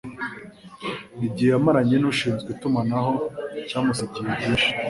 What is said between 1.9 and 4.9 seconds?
n'ushinzwe itumanaho cyamusigiye byisnhi